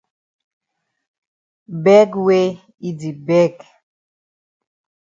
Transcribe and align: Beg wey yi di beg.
Beg 1.83 2.09
wey 2.25 2.47
yi 2.81 2.91
di 2.99 3.11
beg. 3.27 3.55